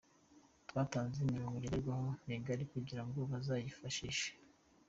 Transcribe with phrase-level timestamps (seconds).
[0.69, 4.29] Twatanze imirongo ngenderwaho migari kugira ngo bazayifashishe.